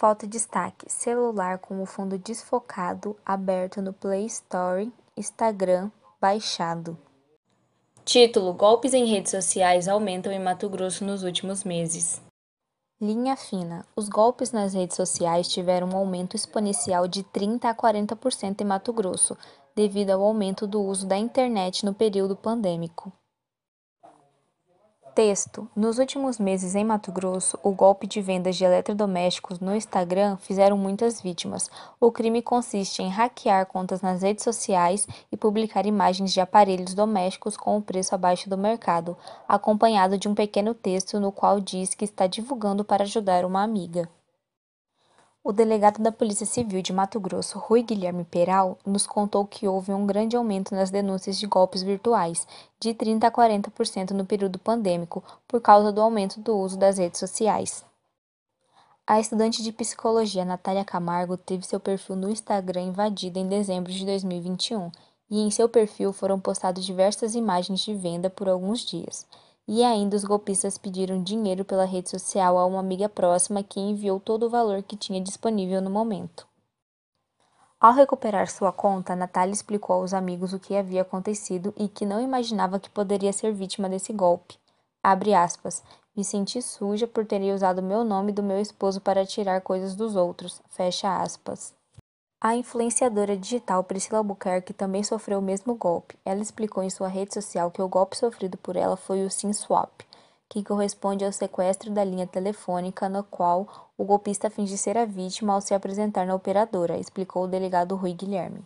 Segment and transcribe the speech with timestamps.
[0.00, 6.96] Foto destaque: celular com o fundo desfocado, aberto no Play Store, Instagram, baixado.
[8.02, 12.18] Título: Golpes em redes sociais aumentam em Mato Grosso nos últimos meses.
[12.98, 18.62] Linha fina: os golpes nas redes sociais tiveram um aumento exponencial de 30 a 40%
[18.62, 19.36] em Mato Grosso,
[19.76, 23.12] devido ao aumento do uso da internet no período pandêmico.
[25.22, 30.38] Texto: Nos últimos meses em Mato Grosso, o golpe de vendas de eletrodomésticos no Instagram
[30.38, 31.68] fizeram muitas vítimas.
[32.00, 37.54] O crime consiste em hackear contas nas redes sociais e publicar imagens de aparelhos domésticos
[37.54, 39.14] com o preço abaixo do mercado,
[39.46, 44.08] acompanhado de um pequeno texto no qual diz que está divulgando para ajudar uma amiga.
[45.42, 49.90] O delegado da Polícia Civil de Mato Grosso, Rui Guilherme Peral, nos contou que houve
[49.90, 52.46] um grande aumento nas denúncias de golpes virtuais,
[52.78, 57.18] de 30 a 40% no período pandêmico, por causa do aumento do uso das redes
[57.18, 57.82] sociais.
[59.06, 64.04] A estudante de psicologia Natália Camargo teve seu perfil no Instagram invadido em dezembro de
[64.04, 64.92] 2021
[65.30, 69.26] e em seu perfil foram postadas diversas imagens de venda por alguns dias.
[69.72, 74.18] E ainda os golpistas pediram dinheiro pela rede social a uma amiga próxima que enviou
[74.18, 76.44] todo o valor que tinha disponível no momento.
[77.78, 82.20] Ao recuperar sua conta, Natália explicou aos amigos o que havia acontecido e que não
[82.20, 84.58] imaginava que poderia ser vítima desse golpe.
[85.00, 85.84] Abre aspas.
[86.16, 90.16] Me senti suja por terem usado meu nome do meu esposo para tirar coisas dos
[90.16, 90.60] outros.
[90.70, 91.72] Fecha aspas.
[92.42, 96.16] A influenciadora digital Priscila Albuquerque também sofreu o mesmo golpe.
[96.24, 99.52] Ela explicou em sua rede social que o golpe sofrido por ela foi o SIM
[99.52, 99.90] swap,
[100.48, 105.52] que corresponde ao sequestro da linha telefônica no qual o golpista finge ser a vítima
[105.52, 108.64] ao se apresentar na operadora, explicou o delegado Rui Guilherme.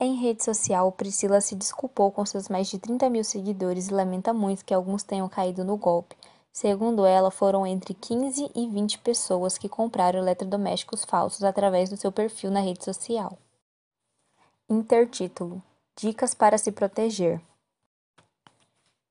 [0.00, 4.34] Em rede social, Priscila se desculpou com seus mais de 30 mil seguidores e lamenta
[4.34, 6.16] muito que alguns tenham caído no golpe.
[6.56, 12.10] Segundo ela, foram entre 15 e 20 pessoas que compraram eletrodomésticos falsos através do seu
[12.10, 13.36] perfil na rede social.
[14.66, 15.62] Intertítulo:
[15.94, 17.42] Dicas para se proteger.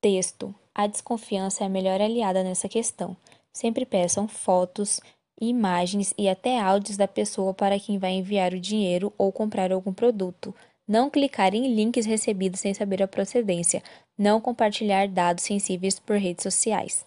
[0.01, 3.15] Texto: A desconfiança é a melhor aliada nessa questão.
[3.53, 4.99] Sempre peçam fotos,
[5.39, 9.93] imagens e até áudios da pessoa para quem vai enviar o dinheiro ou comprar algum
[9.93, 10.51] produto.
[10.87, 13.83] Não clicar em links recebidos sem saber a procedência.
[14.17, 17.05] Não compartilhar dados sensíveis por redes sociais.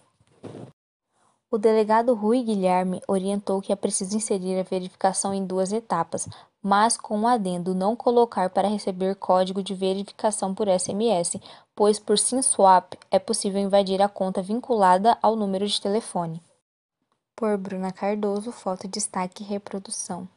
[1.51, 6.29] O delegado Rui Guilherme orientou que é preciso inserir a verificação em duas etapas,
[6.61, 11.37] mas com um adendo não colocar para receber código de verificação por SMS,
[11.75, 16.39] pois por SimSwap é possível invadir a conta vinculada ao número de telefone.
[17.35, 20.27] Por Bruna Cardoso, foto destaque reprodução.